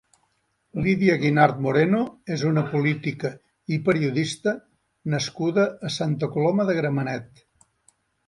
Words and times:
Lídia 0.85 1.17
Guinart 1.23 1.59
Moreno 1.65 1.99
és 2.35 2.45
una 2.51 2.63
politica 2.71 3.31
i 3.77 3.79
periodista 3.91 4.55
nascuda 5.15 5.67
a 5.91 5.95
Santa 5.99 6.31
Coloma 6.37 6.69
de 6.71 6.79
Gramenet. 6.81 7.45